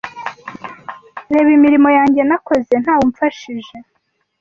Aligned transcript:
Reba 1.33 1.49
imirimo 1.57 1.89
yanjye 1.97 2.21
nakoze 2.29 2.73
ntawumpfashije 2.83 3.75